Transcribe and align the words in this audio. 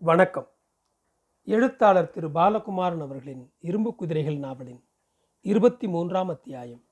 வணக்கம். 0.00 0.46
எழுத்தாளர் 1.44 2.10
திரு 2.10 2.28
பாலகுமாரன் 2.28 3.00
அவர்களின் 3.00 3.52
இரும்பு 3.58 3.94
குதிரைகள் 3.94 4.36
நாவலின் 4.36 4.84
இருபத்தி 5.40 5.88
மூன்றாம் 5.88 6.28
அத்தியாயம். 6.28 6.84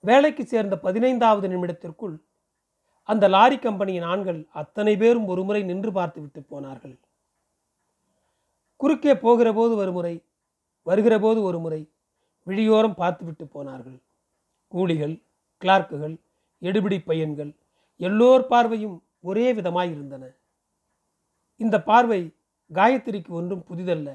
வேலைக்கு 0.00 0.46
சேர்ந்த 0.46 0.78
பதினைந்தாவது 0.78 1.48
நிமிடத்திற்குள் 1.48 2.22
அந்த 3.02 3.28
லாரி 3.28 3.58
கம்பெனியின் 3.58 4.02
ஆண்கள் 4.02 4.48
அத்தனை 4.52 4.96
பேரும் 4.96 5.26
ஒருமுறை 5.26 5.62
நின்று 5.62 5.92
பார்த்துவிட்டு 5.92 6.42
போனார்கள். 6.42 7.00
குறுக்கே 8.76 9.16
போகிற 9.16 9.52
போது 9.52 9.76
ஒருமுறை 9.76 10.24
வருகிற 10.82 11.18
போது 11.18 11.42
ஒரு 11.42 11.58
முறை 11.58 11.92
விழியோரம் 12.46 12.94
பார்த்துவிட்டு 12.94 13.46
போனார்கள். 13.46 14.02
கூலிகள் 14.68 15.22
கிளார்க்குகள் 15.62 16.16
எடுபிடி 16.60 17.04
பையன்கள் 17.04 17.54
எல்லோர் 17.96 18.46
பார்வையும் 18.46 19.02
ஒரே 19.20 19.52
விதமாய் 19.52 19.90
இருந்தன 19.90 20.40
இந்த 21.62 21.76
பார்வை 21.88 22.20
காயத்ரிக்கு 22.70 23.32
ஒன்றும் 23.38 23.64
புதிதல்ல. 23.70 24.10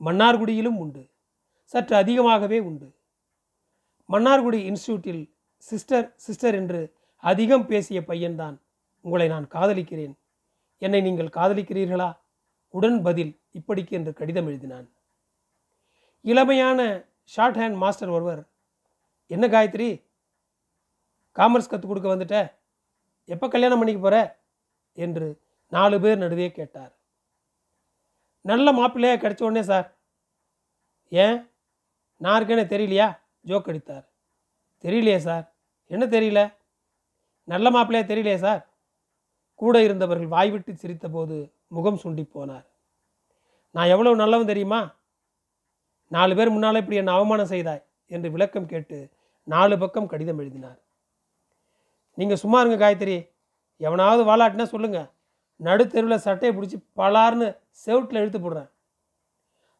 மன்னார்குடியிலும் 0.00 0.78
உண்டு. 0.84 1.02
சற்று 1.72 1.94
அதிகமாகவே 1.96 2.58
உண்டு. 2.68 2.88
மன்னார்குடி 4.08 4.60
இன்ஸ்டியூட்டில் 4.70 5.22
சிஸ்டர் 5.56 6.06
சிஸ்டர் 6.26 6.56
என்று 6.60 6.80
அதிகம் 7.24 7.66
பேசிய 7.70 7.98
பையன்தான் 8.00 8.56
உங்களை 9.04 9.26
நான் 9.32 9.46
காதலிக்கிறேன். 9.56 10.14
என்னை 10.82 11.00
நீங்கள் 11.06 11.34
காதலிக்கிறீர்களா? 11.38 12.08
உடன் 12.74 12.98
பதில் 13.06 13.32
இப்படிக்கு 13.58 13.92
என்று 13.98 14.12
கடிதம் 14.20 14.48
எழுதினான். 14.48 14.86
இளமையான 16.24 16.80
ஷார்ட் 17.34 17.58
ஹேண்ட் 17.60 17.76
மாஸ்டர் 17.82 18.14
ஒருவர் 18.16 18.42
என்ன 19.30 19.44
காயத்ரி? 19.54 19.90
காமர்ஸ் 21.38 21.70
கற்றுக் 21.70 21.90
கொடுக்க 21.90 22.08
வந்துட்ட? 22.14 22.38
எப்போ 23.34 23.46
கல்யாணம் 23.48 23.78
பண்ணிக்க 23.78 24.00
போகிற 24.02 24.18
என்று 25.04 25.28
நாலு 25.70 26.00
பேர் 26.00 26.18
நடுவே 26.18 26.50
கேட்டார். 26.50 26.96
நல்ல 28.40 28.72
மாப்பிள்ளையாக 28.72 29.20
கிடைச்ச 29.20 29.42
உடனே 29.42 29.62
சார் 29.62 29.96
ஏன்? 31.08 31.50
நான் 32.16 32.42
இருக்கேன்னு 32.42 32.72
தெரியலையா? 32.72 33.18
ஜோக் 33.46 33.68
அடித்தார். 33.68 34.08
தெரியலையே 34.82 35.16
சார். 35.16 35.54
என்ன 35.86 36.06
தெரியல? 36.06 36.54
நல்ல 37.44 37.70
மாப்பிள்ளையா 37.70 38.04
தெரியலையே 38.04 38.36
சார். 38.36 38.68
கூட 39.54 39.82
இருந்தவர்கள் 39.82 40.26
வாய்விட்டு 40.26 40.72
சிரித்தபோது 40.72 41.52
முகம் 41.66 42.00
சுண்டி 42.02 42.28
போனார். 42.34 42.66
நான் 43.70 43.86
எவ்வளவு 43.86 44.16
நல்லவன் 44.16 44.46
தெரியுமா? 44.46 44.94
நாலு 46.06 46.36
பேர் 46.36 46.50
முன்னால் 46.50 46.74
இப்படி 46.74 46.96
என்னை 46.96 47.14
அவமானம் 47.14 47.46
செய்தாய்? 47.46 47.84
என்று 48.06 48.30
விளக்கம் 48.30 48.66
கேட்டு 48.66 49.10
நாலு 49.44 49.78
பக்கம் 49.78 50.06
கடிதம் 50.06 50.38
எழுதினார். 50.38 50.80
நீங்கள் 52.14 52.36
சும்மா 52.36 52.60
இருங்க 52.60 52.90
காயத்ரி. 52.90 53.30
எவனாவது 53.76 54.22
வாலாட்டினா 54.24 54.62
சொல்லுங்கள் 54.62 55.10
நடுத்தெருவில் 55.64 56.24
சட்டையை 56.26 56.52
பிடிச்சி 56.58 56.76
பலார்னு 56.96 57.48
செவுட்டில் 57.84 58.20
இழுத்து 58.20 58.38
போடுறேன். 58.38 58.70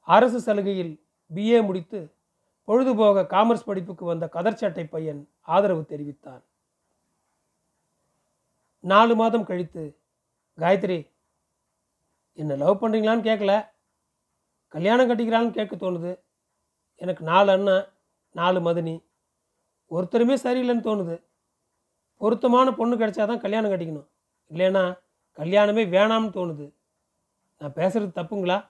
அரசு 0.01 0.41
சலுகையில் 0.41 0.93
பிஏ 1.35 1.65
முடித்து 1.67 2.13
பொழுதுபோக 2.65 3.23
காமர்ஸ் 3.23 3.67
படிப்புக்கு 3.67 4.05
வந்த 4.05 4.29
கதர்ச்சட்டை 4.33 4.85
பையன் 4.91 5.29
ஆதரவு 5.41 5.85
தெரிவித்தான். 5.85 6.43
நாலு 8.81 9.15
மாதம் 9.15 9.45
கழித்து 9.45 9.83
காயத்ரி 10.59 10.99
என்ன 12.33 12.57
லவ் 12.57 12.81
பண்ணுறீங்களான்னு 12.83 13.27
கேட்கல 13.31 13.55
கல்யாணம் 14.69 15.09
கட்டிக்கிறான்னு 15.11 15.51
கேட்க 15.51 15.77
தோணுது. 15.77 16.13
எனக்கு 16.97 17.25
நாலு 17.25 17.51
அண்ணன் 17.51 17.87
நாலு 18.31 18.61
மதினி. 18.61 18.97
ஒருத்தருமே 19.91 20.37
சரியில்லைன்னு 20.45 20.87
தோணுது. 20.89 21.17
பொருத்தமான 22.17 22.73
பொண்ணு 22.73 22.97
கிடைச்சாதான் 22.97 23.45
கல்யாணம் 23.45 23.71
கட்டிக்கணும். 23.71 24.09
இல்லைன்னா 24.51 24.85
கல்யாணமே 25.37 25.85
வேணாம்னு 25.95 26.33
தோணுது. 26.37 26.73
நான் 27.59 27.73
பேசுறது 27.73 28.11
தப்புங்களா? 28.15 28.67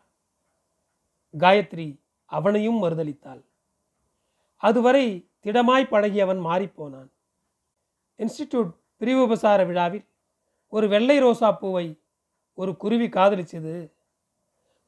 காயத்ரி 1.38 2.00
அவனையும் 2.24 2.82
மறுதளித்தாள். 2.82 3.44
அதுவரை 4.56 5.30
திடமாய் 5.42 5.90
பழகியவன் 5.90 6.40
மாறிப்போனான். 6.40 7.10
இன்ஸ்டிடியூட் 8.18 8.74
பிரிவு 8.96 9.22
உபசார 9.22 9.64
விழாவில் 9.64 10.06
ஒரு 10.68 10.88
வெள்ளை 10.88 11.22
ரோசா 11.22 11.58
பூவை 11.58 12.02
ஒரு 12.54 12.76
குருவி 12.76 13.08
காதலிச்சது. 13.08 13.92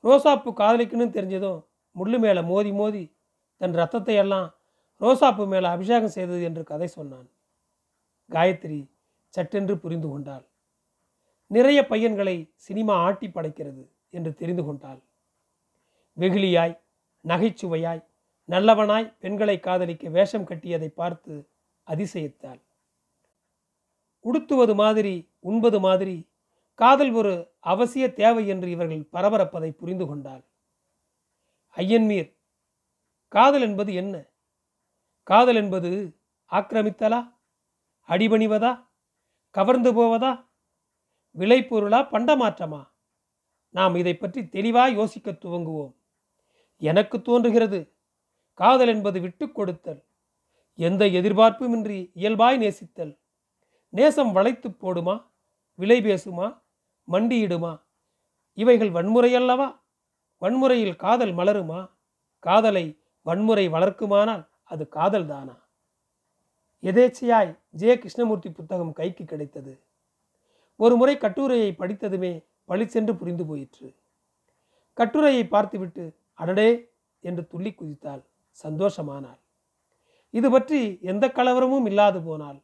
ரோசாப்பூ 0.01 0.53
காதலிக்கணும்னு 0.53 1.17
தெரிஞ்சதும் 1.19 1.65
முள்ளு 1.99 2.19
மேலே 2.19 2.43
மோதி 2.43 2.73
மோதி 2.73 3.17
தன் 3.57 3.73
ரத்தத்தை 3.73 4.15
எல்லாம் 4.15 4.55
ரோசாப்பூ 4.97 5.47
மேலே 5.47 5.67
அபிஷேகம் 5.67 6.09
செய்தது 6.09 6.43
என்று 6.43 6.65
கதை 6.65 6.87
சொன்னான். 6.87 7.29
காயத்ரி 8.31 8.91
சட்டென்று 9.29 9.79
புரிந்து 9.79 10.09
கொண்டாள். 10.09 10.47
நிறைய 11.53 11.87
பையன்களை 11.87 12.53
சினிமா 12.55 12.95
ஆட்டி 12.95 13.29
படைக்கிறது 13.29 13.89
என்று 14.11 14.35
தெரிந்து 14.35 14.65
கொண்டாள். 14.65 15.01
வெகுளியாய் 16.19 16.79
நகைச்சுவையாய் 17.29 18.05
நல்லவனாய் 18.49 19.17
பெண்களை 19.19 19.61
காதலிக்க 19.61 20.09
வேஷம் 20.09 20.45
கட்டியதை 20.45 20.89
பார்த்து 20.89 21.49
அதிசயித்தாள். 21.87 22.61
உடுத்துவது 24.21 24.75
மாதிரி 24.75 25.31
உண்பது 25.41 25.81
மாதிரி 25.81 26.31
காதல் 26.75 27.13
ஒரு 27.13 27.33
அவசிய 27.65 28.13
தேவை 28.13 28.49
என்று 28.49 28.71
இவர்கள் 28.71 29.09
பரபரப்பதை 29.13 29.71
புரிந்து 29.71 30.07
கொண்டாள். 30.07 30.45
ஐயன்மீர் 31.77 32.31
காதல் 33.29 33.61
என்பது 33.61 33.95
என்ன? 33.95 34.15
காதல் 35.23 35.57
என்பது 35.57 35.91
ஆக்கிரமித்தலா? 36.51 37.21
அடிபணிவதா? 38.09 38.73
கவர்ந்து 39.51 39.95
போவதா? 39.95 40.33
விளைபொருளா 41.37 42.01
பண்டமாற்றமா 42.15 42.83
நாம் 43.75 43.95
இதை 43.95 44.15
பற்றி 44.17 44.41
தெளிவாக 44.49 44.97
யோசிக்க 44.99 45.31
துவங்குவோம். 45.31 45.93
எனக்கு 46.83 47.17
தோன்றுகிறது 47.23 47.79
காதல் 48.61 48.89
என்பது 48.89 49.19
விட்டு 49.21 49.45
கொடுத்தல் 49.51 50.01
எந்த 50.79 51.03
எதிர்பார்ப்புமின்றி 51.19 51.99
இயல்பாய் 52.15 52.59
நேசித்தல் 52.59 53.13
நேசம் 53.89 54.33
வளைத்து 54.33 54.69
போடுமா 54.69 55.15
விலை 55.79 55.99
பேசுமா 56.01 56.49
மண்டியிடுமா 57.09 57.73
இவைகள் 58.59 58.91
வன்முறையல்லவா 58.91 59.69
வன்முறையில் 60.43 60.97
காதல் 60.97 61.35
மலருமா? 61.37 61.81
காதலை 62.39 62.85
வன்முறை 63.27 63.65
வளர்க்குமானால் 63.69 64.45
அது 64.65 64.85
காதல் 64.89 65.27
தானா 65.27 65.57
எதேச்சையாய் 66.83 67.51
ஜெய 67.79 67.93
கிருஷ்ணமூர்த்தி 67.99 68.51
புத்தகம் 68.51 68.93
கைக்கு 68.93 69.25
கிடைத்தது. 69.25 69.73
ஒரு 70.83 70.95
முறை 70.97 71.15
கட்டுரையை 71.17 71.71
படித்ததுமே 71.81 72.33
பளிச்சென்று 72.69 73.13
புரிந்து 73.17 73.45
போயிற்று. 73.47 73.89
கட்டுரையை 74.99 75.45
பார்த்துவிட்டு 75.47 76.05
அடடே! 76.39 76.71
என்று 77.25 77.43
துள்ளி 77.47 77.71
குதித்தாள் 77.73 78.23
சந்தோஷமானாள். 78.59 79.41
இது 80.35 80.49
பற்றி 80.51 80.81
எந்த 81.03 81.25
கலவரமும் 81.29 81.87
இல்லாது 81.87 82.21
போனால் 82.23 82.59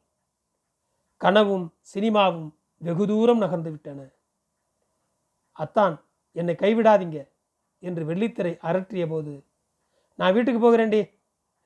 கனவும் 1.20 1.66
சினிமாவும் 1.92 2.48
வெகு 2.80 3.04
தூரம் 3.06 3.42
நகர்ந்து 3.44 3.70
விட்டன. 3.70 4.00
அத்தான் 5.56 5.94
என்னை 6.36 6.54
கைவிடாதீங்க 6.54 7.18
என்று 7.82 8.02
வெள்ளித்திரை 8.04 8.52
அரற்றிய 8.68 9.04
போது 9.06 9.32
நான் 10.18 10.34
வீட்டுக்கு 10.36 10.60
போகிறேன்டி 10.60 11.00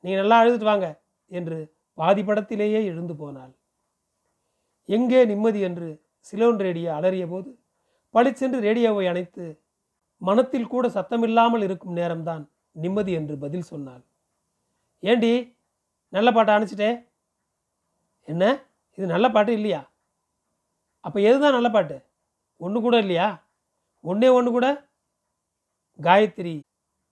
நீ 0.05 0.11
நல்லா 0.15 0.37
அழுதுட்டு 0.43 0.69
வாங்க 0.71 0.87
என்று 1.31 1.59
பாதி 1.99 2.23
படத்திலேயே 2.23 2.81
எழுந்து 2.91 3.15
போனாள். 3.17 3.53
எங்கே 4.89 5.21
நிம்மதி? 5.25 5.61
என்று 5.69 5.89
சிலோன் 6.29 6.59
ரேடியோ 6.59 6.89
அலறிய 6.95 7.25
போது 7.29 7.51
பளிச்சென்று 8.15 8.59
ரேடியோவை 8.61 9.05
அணைத்து 9.07 9.45
மனத்தில் 10.23 10.71
கூட 10.73 10.87
சத்தமில்லாமல் 10.89 11.63
இருக்கும் 11.63 11.97
நேரம்தான் 11.97 12.43
நிம்மதி 12.73 13.13
என்று 13.13 13.35
பதில் 13.39 13.69
சொன்னாள். 13.71 14.03
ஏண்டி 15.03 15.33
நல்ல 16.09 16.29
பாட்டை 16.33 16.53
அணைச்சிட்டே 16.55 16.91
என்ன? 18.29 18.45
இது 18.99 19.07
நல்ல 19.07 19.27
பாட்டு 19.31 19.53
இல்லையா? 19.53 19.81
அப்போ 21.01 21.19
எதுதான் 21.21 21.57
நல்ல 21.59 21.69
பாட்டு? 21.71 21.97
ஒன்று 22.57 22.81
கூட 22.81 22.97
இல்லையா? 22.99 23.29
ஒன்றே 24.05 24.29
ஒன்று 24.29 24.51
கூட? 24.51 24.67
காயத்ரி 25.99 26.55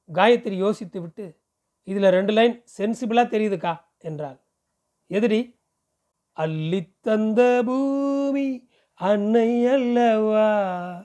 காயத்ரி 0.09 0.57
யோசித்து 0.57 0.99
விட்டு 1.01 1.25
இதில் 1.89 2.15
ரெண்டு 2.17 2.33
லைன் 2.33 2.55
சென்சிபிளாக 2.79 3.33
தெரியுதுக்கா? 3.35 3.73
என்றாள். 4.09 4.39
எதிரி 5.11 5.41
அள்ளித்தந்த 6.37 7.41
பூமி 7.69 8.49
அன்னை 9.01 9.67
அல்லவா? 9.67 11.05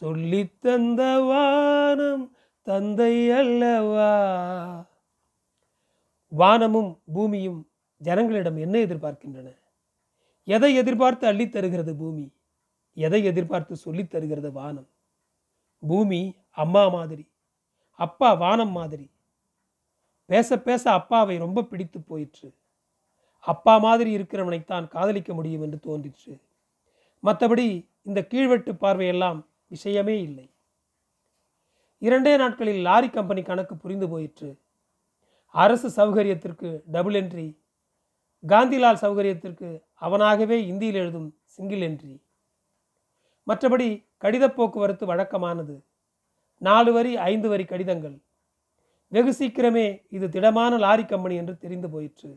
சொல்லித்தந்த 0.00 1.26
வானம் 1.26 2.36
தந்தை 2.62 3.30
அல்லவா? 3.30 4.86
வானமும் 6.28 7.00
பூமியும் 7.12 7.68
ஜனங்களிடம் 8.04 8.58
என்ன 8.58 8.78
எதிர்பார்க்கின்றன? 8.78 9.54
எதை 10.44 10.74
எதிர்பார்த்து 10.74 11.26
அள்ளித் 11.26 11.52
தருகிறது 11.52 11.96
பூமி? 11.96 12.32
எதை 12.94 13.24
எதிர்பார்த்து 13.24 13.76
சொல்லித் 13.76 14.10
தருகிறது 14.10 14.52
வானம்? 14.52 14.88
பூமி 15.88 16.36
அம்மா 16.50 16.88
மாதிரி 16.88 17.28
அப்பா 17.90 18.32
வானம் 18.32 18.70
மாதிரி. 18.70 19.10
பேச 20.26 20.58
பேச 20.58 20.92
அப்பாவை 20.92 21.36
ரொம்ப 21.36 21.62
பிடித்து 21.62 22.00
போயிற்று. 22.00 22.54
அப்பா 23.40 23.78
மாதிரி 23.78 24.16
இருக்கிறவனைத்தான் 24.16 24.88
காதலிக்க 24.88 25.34
முடியும் 25.34 25.62
என்று 25.62 25.78
தோன்றிற்று. 25.80 26.46
மற்றபடி 27.22 27.66
இந்த 28.02 28.20
கீழ்வெட்டு 28.30 28.72
பார்வையெல்லாம் 28.82 29.38
விஷயமே 29.66 30.16
இல்லை. 30.22 30.46
இரண்டே 31.98 32.36
நாட்களில் 32.36 32.80
லாரி 32.80 33.08
கம்பெனி 33.10 33.42
கணக்கு 33.42 33.76
புரிந்து 33.76 34.08
போயிற்று. 34.08 34.50
அரசு 35.54 35.88
சௌகரியத்திற்கு 35.96 36.68
டபுள் 36.94 37.14
என்ட்ரி 37.14 37.48
காந்திலால் 38.44 39.02
சௌகரியத்திற்கு 39.02 39.68
அவனாகவே 40.00 40.58
இந்தியில் 40.70 40.94
எழுதும் 40.94 41.28
சிங்கிள் 41.44 41.82
என்ட்ரி 41.88 42.14
மற்றபடி 43.46 43.88
கடித 44.22 44.44
போக்குவரத்து 44.48 45.04
வழக்கமானது. 45.06 45.74
நாலு 46.56 46.90
வரி 46.92 47.12
ஐந்து 47.16 47.48
வரி 47.48 47.64
கடிதங்கள். 47.64 48.16
வெகு 49.12 49.32
சீக்கிரமே 49.38 49.84
இது 50.08 50.26
திடமான 50.28 50.78
லாரி 50.78 51.04
கம்பெனி 51.04 51.34
என்று 51.36 51.54
தெரிந்து 51.58 51.88
போயிற்று. 51.90 52.30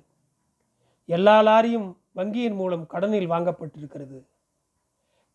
எல்லா 1.06 1.36
லாரியும் 1.42 1.88
வங்கியின் 2.16 2.58
மூலம் 2.60 2.86
கடனில் 2.94 3.32
வாங்கப்பட்டிருக்கிறது. 3.32 4.20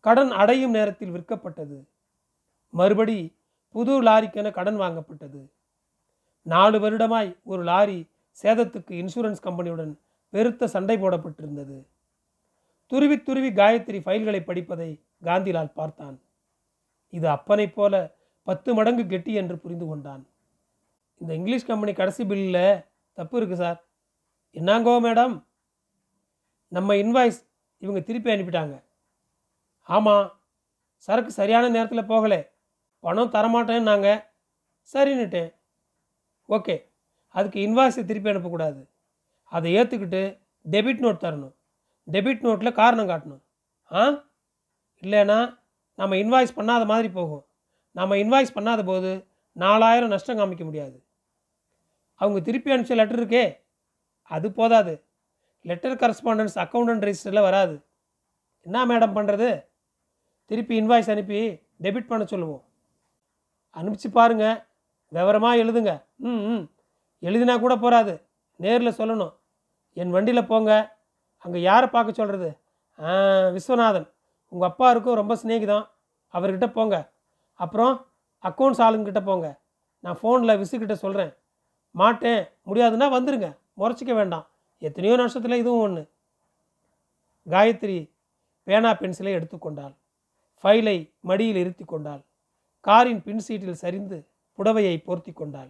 கடன் 0.07 0.31
அடையும் 0.31 0.71
நேரத்தில் 0.71 1.13
விற்கப்பட்டது. 1.13 1.77
மறுபடி 2.73 3.35
புது 3.75 3.93
லாரிக்கென 4.03 4.51
கடன் 4.51 4.79
வாங்கப்பட்டது. 4.79 5.41
நாலு 6.41 6.77
வருடமாய் 6.79 7.35
ஒரு 7.43 7.63
லாரி 7.63 7.99
சேதத்துக்கு 8.43 8.93
இன்சூரன்ஸ் 9.01 9.43
கம்பெனியுடன் 9.43 9.93
பெருத்த 10.29 10.67
சண்டை 10.67 10.95
போடப்பட்டிருந்தது. 10.97 11.77
துருவி 12.91 13.17
துருவி 13.21 13.49
காயத்ரி 13.49 13.99
ஃபைல்களை 14.05 14.41
படிப்பதை 14.43 14.89
காந்திலால் 15.23 15.73
பார்த்தான். 15.73 16.21
இது 17.09 17.27
அப்பனைப் 17.27 17.75
போல 17.75 18.15
பத்து 18.43 18.69
மடங்கு 18.73 19.05
கெட்டி 19.07 19.33
என்று 19.33 19.55
புரிந்து 19.59 19.85
கொண்டான். 19.85 20.23
இந்த 21.17 21.31
இங்கிலீஷ் 21.33 21.65
கம்பெனி 21.65 21.93
கடைசி 21.93 22.23
பில்லில் 22.23 22.85
தப்பு 23.13 23.35
இருக்குது 23.41 23.61
சார். 23.63 23.79
என்னாங்கோ 24.53 24.93
மேடம்? 25.07 25.35
நம்ம 26.67 26.93
இன்வாய்ஸ் 26.93 27.39
இவங்க 27.77 27.99
திருப்பி 27.99 28.31
அனுப்பிட்டாங்க. 28.31 28.75
ஆமாம் 29.87 30.39
சரக்கு 30.97 31.31
சரியான 31.31 31.69
நேரத்தில் 31.69 32.09
போகலை. 32.09 32.49
பணம் 32.99 33.31
தரமாட்டேன்னாங்க 33.31 34.23
சரின்னுட்டேன் 34.93 35.55
ஓகே 36.49 36.89
அதுக்கு 37.27 37.59
இன்வாய்ஸை 37.59 38.05
திருப்பி 38.05 38.29
அனுப்பக்கூடாது. 38.29 38.89
அதை 39.43 39.75
ஏற்றுக்கிட்டு 39.75 40.39
டெபிட் 40.71 41.01
நோட் 41.01 41.21
தரணும். 41.21 41.55
டெபிட் 42.11 42.43
நோட்டில் 42.43 42.71
காரணம் 42.71 43.07
காட்டணும். 43.07 43.41
ஆ? 43.95 44.09
இல்லைன்னா 45.01 45.59
நம்ம 45.95 46.15
இன்வாய்ஸ் 46.15 46.55
பண்ணாத 46.55 46.85
மாதிரி 46.85 47.09
போகும். 47.09 47.45
நம்ம 47.91 48.15
இன்வாய்ஸ் 48.15 48.55
பண்ணாத 48.55 48.85
போது 48.85 49.27
நாலாயிரம் 49.51 50.09
நஷ்டம் 50.09 50.37
காமிக்க 50.37 50.63
முடியாது. 50.63 51.03
அவங்க 52.15 52.39
திருப்பி 52.39 52.71
அனுப்பிச்ச 52.71 52.95
லெட்டர் 52.95 53.27
இருக்கே 53.27 53.57
அது 54.21 54.51
போதாது. 54.51 55.05
லெட்டர் 55.61 55.95
கரஸ்பாண்டன்ஸ் 55.95 56.55
அக்கௌண்டன்ட் 56.55 57.13
ரெஜிஸ்டரில் 57.13 57.41
வராது. 57.41 57.85
என்ன 58.61 58.85
மேடம் 58.85 59.15
பண்ணுறது 59.15 59.66
திருப்பி 60.51 60.81
இன்வாய்ஸ் 60.81 61.11
அனுப்பி 61.13 61.39
டெபிட் 61.83 62.09
பண்ண 62.11 62.25
சொல்லுவோம். 62.25 62.63
அனுப்பிச்சு 63.75 64.09
பாருங்க. 64.11 64.45
விவரமாக 65.11 65.61
எழுதுங்க. 65.63 65.91
ம் 66.15 66.43
ம். 66.51 66.63
எழுதினா 67.21 67.59
கூட 67.59 67.75
போகாது 67.83 68.13
நேரில் 68.59 68.97
சொல்லணும். 68.99 69.33
என் 69.97 70.13
வண்டியில் 70.15 70.49
போங்க. 70.51 70.71
அங்கே 71.45 71.59
யாரை 71.61 71.87
பார்க்க 71.89 72.19
சொல்கிறது 72.19 72.49
விஸ்வநாதன். 73.55 74.07
உங்கள் 74.51 74.69
அப்பா 74.69 74.89
இருக்கும் 74.91 75.19
ரொம்ப 75.21 75.33
சிநேகிதம். 75.43 75.85
அவர்கிட்ட 76.33 76.67
போங்க. 76.77 76.95
அப்புறம் 77.59 77.93
அக்கௌண்ட்ஸ் 78.43 78.83
ஆளுங்கிட்ட 78.85 79.21
போங்க. 79.29 79.47
நான் 80.03 80.19
ஃபோனில் 80.21 80.59
விசுக்கிட்ட 80.61 80.95
சொல்கிறேன் 81.03 81.33
மாட்டேன். 81.91 82.41
முடியாதுன்னா 82.65 83.07
வந்துருங்க. 83.17 83.47
முறைச்சிக்க 83.77 84.13
வேண்டாம். 84.13 84.45
எத்தனையோ 84.81 85.15
நஷ்டத்தில் 85.17 85.61
இதுவும் 85.61 85.85
ஒன்று 85.87 86.03
காயத்ரி 87.49 87.97
பேனா 88.67 88.91
பென்சிலை 89.01 89.31
எடுத்துக்கொண்டாள். 89.37 89.95
ஃபைலை 90.63 90.97
மடியில் 91.29 91.59
இருத்தி 91.63 91.85
கொண்டாள். 91.85 92.21
காரின் 92.85 93.21
பின் 93.25 93.43
சீட்டில் 93.45 93.81
சரிந்து 93.83 94.17
புடவையை 94.59 94.95
போர்த்தி 95.07 95.31
கொண்டாள். 95.33 95.69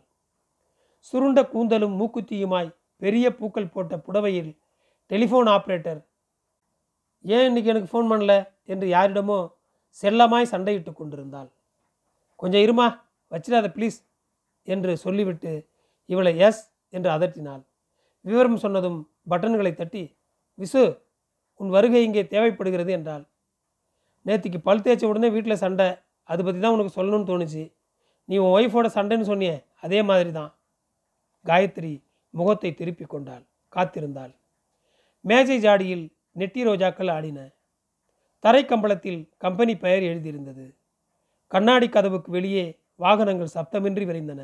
சுருண்ட 1.10 1.40
கூந்தலும் 1.54 1.96
மூக்குத்தியுமாய் 2.00 2.76
பெரிய 3.02 3.26
பூக்கள் 3.40 3.74
போட்ட 3.74 3.96
புடவையில் 4.06 4.52
டெலிஃபோன் 5.12 5.50
ஆப்ரேட்டர் 5.56 6.00
ஏன் 7.26 7.48
இன்னைக்கு 7.50 7.72
எனக்கு 7.74 7.92
ஃபோன் 7.92 8.10
பண்ணல? 8.12 8.34
என்று 8.72 8.88
யாரிடமோ 8.96 9.38
செல்லமாய் 10.00 10.52
சண்டையிட்டு 10.54 10.92
கொண்டிருந்தாள். 10.94 11.50
கொஞ்சம் 12.42 12.64
இருமா 12.66 12.88
வச்சிடாத 13.32 13.68
ப்ளீஸ் 13.78 13.98
என்று 14.68 14.92
சொல்லிவிட்டு 15.06 15.52
இவளை 16.10 16.34
எஸ் 16.48 16.62
என்று 16.94 17.10
அதட்டினாள். 17.16 17.64
விவரம் 18.26 18.62
சொன்னதும் 18.64 19.00
பட்டன்களை 19.32 19.72
தட்டி 19.76 20.04
விசு 20.60 20.84
உன் 21.60 21.72
வருகை 21.76 22.02
இங்கே 22.08 22.24
தேவைப்படுகிறது 22.34 22.92
என்றாள். 22.98 23.24
நேற்றுக்கு 24.28 24.60
பல் 24.68 24.84
தேய்ச்ச 24.86 25.04
உடனே 25.12 25.30
வீட்டில் 25.36 25.62
சண்டை. 25.64 25.88
அதை 26.30 26.42
பற்றி 26.46 26.60
தான் 26.62 26.76
உனக்கு 26.76 26.98
சொல்லணும்னு 27.00 27.30
தோணுச்சு. 27.32 27.64
நீ 28.30 28.36
உன் 28.38 28.56
ஒய்ஃபோட 28.58 28.88
சண்டைன்னு 28.96 29.30
சொன்னியே 29.30 29.56
அதே 29.86 30.00
மாதிரி 30.02 30.32
தான். 30.32 30.52
காயத்ரி 31.46 31.94
முகத்தை 32.34 32.74
திருப்பி 32.74 33.06
கொண்டாள் 33.06 33.44
காத்திருந்தாள். 33.74 34.34
மேஜை 35.26 35.58
ஜாடியில் 35.60 36.06
நெட்டி 36.32 36.62
ரோஜாக்கள் 36.68 37.12
ஆடின. 37.12 37.40
தரைக்கம்பளத்தில் 38.44 39.22
கம்பெனி 39.38 39.74
பெயர் 39.78 40.04
எழுதியிருந்தது. 40.10 40.66
கண்ணாடி 41.52 41.88
கதவுக்கு 41.90 42.30
வெளியே 42.32 42.66
வாகனங்கள் 42.96 43.56
சப்தமின்றி 43.56 44.06
விரைந்தன. 44.06 44.42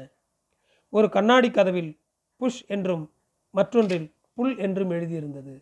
ஒரு 0.89 1.07
கண்ணாடி 1.09 1.49
கதவில் 1.49 1.91
புஷ் 2.39 2.61
என்றும் 2.67 3.03
மற்றொன்றில் 3.53 4.07
புல் 4.33 4.55
என்றும் 4.57 4.91
எழுதியிருந்தது. 4.91 5.53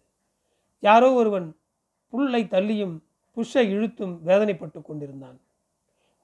யாரோ 0.79 1.09
ஒருவன் 1.13 1.47
புல்லை 2.13 2.41
தள்ளியும் 2.45 2.95
புஷ்ஷை 3.35 3.69
இழுத்தும் 3.69 4.21
வேதனைப்பட்டு 4.25 4.81
கொண்டிருந்தான். 4.81 5.39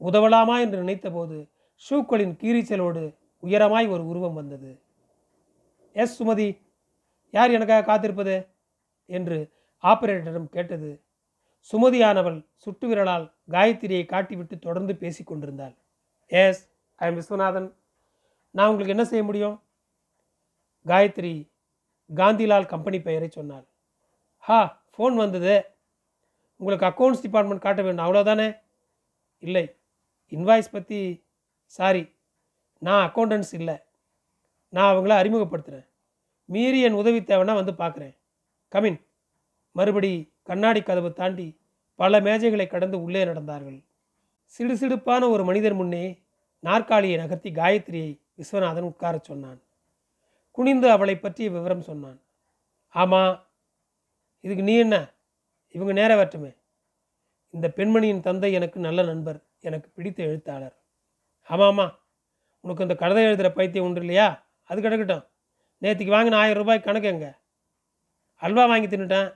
உதவலாமா 0.02 0.60
என்று 0.60 0.84
நினைத்தபோது 0.84 1.50
ஷூக்களின் 1.90 2.36
கீரிச்சலோடு 2.36 3.16
உயரமாய் 3.44 3.90
ஒரு 3.90 4.08
உருவம் 4.08 4.34
வந்தது. 4.34 4.80
எஸ் 5.94 6.24
சுமதி 6.24 6.62
யார் 7.32 7.52
எனக்காக 7.52 7.84
காத்திருப்பது? 7.84 8.48
என்று 9.06 9.50
ஆபரேட்டரிடம் 9.82 10.50
கேட்டது. 10.50 11.02
சுமதியானவள் 11.72 12.46
சுட்டு 12.56 12.88
விரலால் 12.88 13.34
காயத்ரியை 13.50 14.04
காட்டிவிட்டு 14.06 14.60
தொடர்ந்து 14.60 14.96
பேசி 14.96 15.24
கொண்டிருந்தாள். 15.24 15.76
Yes 16.28 16.70
I 16.96 17.10
am 17.10 17.20
Viswanathan. 17.20 17.74
நான் 18.52 18.70
உங்களுக்கு 18.70 18.96
என்ன 18.96 19.06
செய்ய 19.06 19.24
முடியும்? 19.24 19.62
காயத்ரி 20.86 21.50
காந்திலால் 22.16 22.66
கம்பெனி 22.66 23.02
பெயரை 23.02 23.30
சொன்னாள். 23.30 23.66
ஹா 24.38 24.84
ஃபோன் 24.98 25.16
வந்தது. 25.16 25.66
உங்களுக்கு 26.60 26.88
அக்கௌண்ட்ஸ் 26.92 27.22
டிபார்ட்மெண்ட் 27.22 27.62
காட்ட 27.62 27.82
வேண்டும். 27.82 28.06
அவ்வளோதானே 28.06 28.60
இல்லை. 29.40 29.76
இன்வாய்ஸ் 30.30 30.72
பற்றி 30.72 31.26
சாரி 31.66 32.16
நான் 32.80 33.12
அக்கௌண்டன்ஸ் 33.12 33.52
இல்லை. 33.52 33.76
நான் 34.70 34.96
அவங்கள 34.96 35.14
அறிமுகப்படுத்துகிறேன் 35.22 35.88
மீறி 36.46 36.82
என் 36.82 36.94
உதவி 36.94 37.20
தேவைன்னா 37.20 37.54
வந்து 37.54 37.72
பார்க்குறேன். 37.72 38.16
கமின் 38.72 39.00
மறுபடி 39.72 40.34
கண்ணாடி 40.44 40.82
கதவு 40.82 41.14
தாண்டி 41.14 41.60
பல 41.96 42.20
மேஜைகளை 42.20 42.68
கடந்து 42.68 43.02
உள்ளே 43.02 43.26
நடந்தார்கள். 43.26 43.84
சிடுசிடுப்பான 44.58 45.30
ஒரு 45.30 45.44
மனிதர் 45.44 45.74
முன்னே 45.74 46.22
நாற்காலியை 46.60 47.18
நகர்த்தி 47.18 47.52
காயத்ரியை 47.52 48.20
விஸ்வநாதன் 48.38 48.90
உட்காரச் 48.92 49.24
சொன்னான். 49.24 49.62
குனிந்து 50.52 50.92
அவளை 50.92 51.16
பற்றிய 51.18 51.50
விவரம் 51.50 51.82
சொன்னான். 51.82 52.22
ஆமாம் 52.90 53.48
இதுக்கு 54.40 54.64
நீ 54.64 54.78
என்ன? 54.78 55.14
இவங்க 55.72 55.94
நேர 55.94 56.12
வரட்டுமே. 56.16 56.56
இந்த 57.50 57.74
பெண்மணியின் 57.76 58.20
தந்தை 58.20 58.54
எனக்கு 58.54 58.80
நல்ல 58.80 59.04
நண்பர் 59.04 59.44
எனக்கு 59.60 59.90
பிடித்த 59.90 60.24
எழுத்தாளர். 60.24 60.76
ஆமாம் 61.44 61.68
ஆமாம் 61.68 62.00
உனக்கு 62.62 62.84
இந்த 62.84 62.96
கதை 62.96 63.24
எழுதுகிற 63.24 63.52
பைத்தியம் 63.52 63.88
உண்டு 63.88 64.00
இல்லையா? 64.00 64.48
அது 64.64 64.82
கிடக்கட்டும். 64.82 65.28
நேற்றுக்கு 65.82 66.14
வாங்கின 66.16 66.36
ஆயிரம் 66.36 66.62
ரூபாய் 66.62 66.82
கணக்கு 66.82 67.08
எங்க? 67.08 67.40
அல்வா 68.36 68.66
வாங்கி 68.66 68.88
தின்னுட்டேன். 68.88 69.34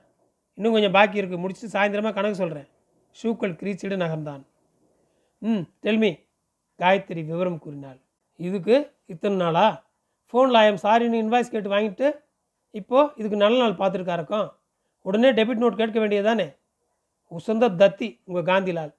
இன்னும் 0.53 0.71
கொஞ்சம் 0.71 0.91
பாக்கி 0.91 1.21
இருக்குது 1.21 1.43
முடிச்சுட்டு 1.43 1.73
சாயந்தரமாக 1.73 2.13
கணக்கு 2.13 2.35
சொல்கிறேன் 2.35 2.67
ஷூக்கள் 3.23 3.57
கிரீச்சிடு 3.61 3.95
நகர்ந்தான். 4.03 4.43
ம் 5.37 5.63
டெல்மி 5.81 6.27
காயத்ரி 6.79 7.25
விவரம் 7.25 7.59
கூறினாள். 7.59 7.99
இதுக்கு 8.35 8.95
இத்தனை 9.05 9.37
நாளா? 9.37 9.89
ஃபோனில் 10.33 10.59
ஐஎம் 10.63 10.83
சாரின்னு 10.83 11.21
இன்வாய்ஸ் 11.23 11.53
கேட்டு 11.53 11.69
வாங்கிட்டு 11.69 12.23
இப்போது 12.69 13.11
இதுக்கு 13.15 13.37
நல்ல 13.37 13.67
நாள் 13.67 13.79
பார்த்துருக்காருக்கும். 13.81 14.53
உடனே 15.01 15.29
டெபிட் 15.31 15.61
நோட் 15.63 15.79
கேட்க 15.81 15.97
வேண்டியதானே 15.99 16.47
உசந்த 17.31 17.69
தத்தி 17.81 18.07
உங்கள் 18.23 18.49
காந்திலால். 18.49 18.93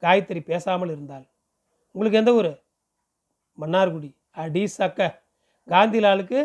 காயத்ரி 0.00 0.40
பேசாமல் 0.40 0.90
இருந்தால் 0.90 1.26
உங்களுக்கு 1.94 2.18
எந்த 2.18 2.32
ஊர்? 2.34 2.50
மன்னார்குடி. 3.60 4.10
அடி 4.30 4.62
சக்க. 4.78 5.00
காந்திலாலுக்கு 5.68 6.40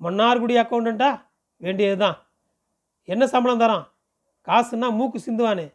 மன்னார்குடி 0.00 0.54
அக்கௌண்டண்ட்டா 0.62 1.10
வேண்டியது 1.56 1.98
தான் 1.98 2.16
என்ன 3.04 3.26
சம்பளம் 3.26 3.60
தரான்? 3.60 3.86
காசுன்னா 4.46 4.88
மூக்கு 4.98 5.18
சிந்துவானே? 5.26 5.66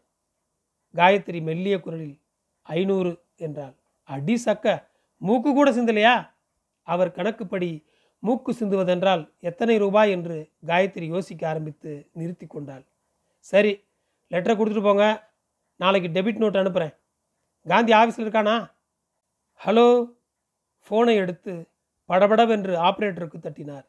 காயத்ரி 0.93 1.41
மெல்லிய 1.41 1.79
குரலில் 1.79 2.17
ஐநூறு 2.61 3.11
என்றாள். 3.35 3.75
அடி 4.03 4.35
சக்க. 4.45 4.83
மூக்கு 5.21 5.49
கூட 5.53 5.71
சிந்தலையா? 5.71 6.15
அவர் 6.87 7.11
கணக்குப்படி 7.11 7.69
மூக்கு 8.25 8.51
சிந்துவதென்றால் 8.59 9.23
எத்தனை 9.49 9.75
ரூபாய் 9.83 10.11
என்று 10.15 10.37
காயத்ரி 10.69 11.05
யோசிக்க 11.13 11.47
ஆரம்பித்து 11.51 11.91
நிறுத்தி 12.19 12.47
கொண்டாள். 12.47 12.83
சரி 13.39 13.71
லெட்டரை 14.31 14.55
கொடுத்துட்டு 14.57 14.87
போங்க. 14.87 15.05
நாளைக்கு 15.83 16.09
டெபிட் 16.17 16.41
நோட் 16.43 16.59
அனுப்புகிறேன் 16.61 16.93
காந்தி 17.65 17.93
ஆஃபீஸில் 17.99 18.25
இருக்கானா? 18.25 18.55
ஹலோ 19.65 19.87
ஃபோனை 20.85 21.15
எடுத்து 21.23 21.53
படபடவென்று 22.09 22.73
ஆப்ரேட்டருக்கு 22.87 23.39
தட்டினார். 23.47 23.85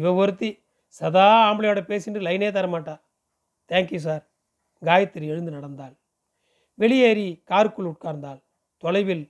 இவ 0.00 0.12
ஒருத்தி 0.20 0.50
சதா 1.00 1.26
ஆம்பளையோட 1.48 1.80
பேசிட்டு 1.90 2.20
லைனே 2.28 2.50
தரமாட்டா 2.58 2.94
தேங்க்யூ 3.70 4.00
சார் 4.06 4.22
காயத்ரி 4.82 5.26
எழுந்து 5.32 5.50
நடந்தாள். 5.56 5.94
வெளியேறி 6.78 7.26
காருக்குள் 7.50 7.90
உட்கார்ந்தாள். 7.92 8.40
தொலைவில் 8.82 9.24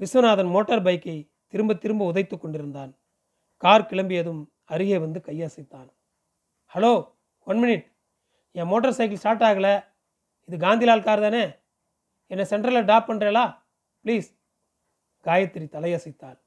விஸ்வநாதன் 0.00 0.50
மோட்டார் 0.54 0.86
பைக்கை 0.86 1.18
திரும்ப 1.52 1.74
திரும்ப 1.74 2.12
உதைத்து 2.12 2.36
கொண்டிருந்தான். 2.38 2.92
கார் 3.62 3.82
கிளம்பியதும் 3.82 4.46
அருகே 4.64 4.98
வந்து 4.98 5.22
கையசைத்தான். 5.24 5.88
ஹலோ 6.74 7.12
ஒன் 7.44 7.64
மினிட் 7.64 7.92
என் 8.52 8.66
மோட்டார் 8.66 8.92
சைக்கிள் 8.92 9.18
ஸ்டார்ட் 9.18 9.42
ஆகலை. 9.42 9.84
இது 10.44 10.56
காந்திலால் 10.56 11.02
கார் 11.02 11.20
தானே? 11.20 11.52
என்னை 12.26 12.46
சென்ட்ரலில் 12.50 12.84
டாப் 12.84 13.10
பண்ணுறேளா 13.10 13.58
ப்ளீஸ் 14.04 14.28
காயத்ரி 15.24 15.66
தலையசைத்தாள். 15.74 16.38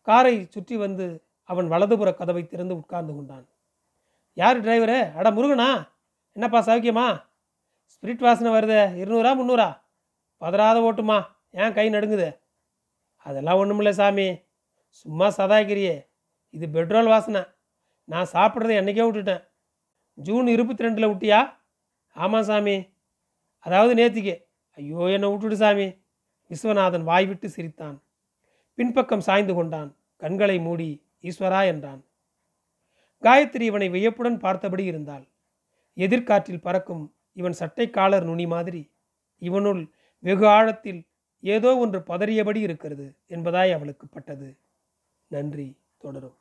காரை 0.00 0.46
சுற்றி 0.50 0.76
வந்து 0.76 1.26
அவன் 1.44 1.70
வலதுபுற 1.70 2.14
கதவை 2.14 2.46
திறந்து 2.46 2.76
உட்கார்ந்து 2.76 3.14
கொண்டான். 3.14 3.48
யார் 4.34 4.64
டிரைவரு 4.64 5.14
அட 5.14 5.30
முருகனா? 5.30 5.88
என்னப்பா 6.32 6.58
சௌக்கியமா? 6.58 7.24
ஸ்பிரிட் 7.92 8.18
வாசனை 8.18 8.52
வருதே. 8.52 8.82
இருநூறா 9.02 9.30
முந்நூறா? 9.40 9.80
பதறாத 10.40 10.78
ஓட்டுமா? 10.88 11.26
ஏன் 11.50 11.72
கை 11.72 11.88
நடுங்குது? 11.88 12.40
அதெல்லாம் 13.16 13.64
ஒன்றுமில்ல 13.64 13.90
சாமி. 13.90 14.40
சும்மா 14.88 15.26
சதாகிரியே. 15.26 16.07
இது 16.58 16.68
பெட்ரோல் 16.68 17.06
வாசனை. 17.06 17.40
நான் 18.04 18.30
சாப்பிட்றதை 18.32 18.74
என்றைக்கே 18.80 19.04
விட்டுட்டேன். 19.06 19.42
ஜூன் 20.18 20.46
இருபத்தி 20.46 20.84
ரெண்டில் 20.84 21.10
விட்டியா? 21.10 21.40
ஆமாம் 22.16 22.42
சாமி. 22.42 22.76
அதாவது 23.58 23.92
நேத்திக்கு. 23.94 24.34
ஐயோ 24.78 25.08
என்னை 25.08 25.28
விட்டுடு 25.28 25.52
சாமி. 25.52 25.86
விஸ்வநாதன் 26.50 27.02
வாய்விட்டு 27.02 27.48
சிரித்தான். 27.48 28.02
பின்பக்கம் 28.74 29.20
சாய்ந்து 29.20 29.54
கொண்டான். 29.54 29.96
கண்களை 30.16 30.58
மூடி 30.58 31.06
ஈஸ்வரா 31.22 31.64
என்றான். 31.64 32.00
காயத்ரி 33.22 33.60
இவனை 33.60 33.88
வியப்புடன் 33.88 34.38
பார்த்தபடி 34.38 34.84
இருந்தாள். 34.84 35.24
எதிர்காற்றில் 35.96 36.60
பறக்கும் 36.60 37.14
இவன் 37.32 37.52
சட்டை 37.52 37.90
காலர் 37.90 38.24
நுனி 38.24 38.46
மாதிரி. 38.46 38.82
இவனுள் 39.42 39.92
வெகு 40.18 40.46
ஆழத்தில் 40.46 41.00
ஏதோ 41.40 41.76
ஒன்று 41.76 41.98
பதறியபடி 41.98 42.60
இருக்கிறது 42.60 43.06
என்பதாய் 43.28 43.72
அவளுக்கு 43.72 44.06
பட்டது. 44.06 44.58
நன்றி 45.30 45.68
தொடரும். 45.98 46.36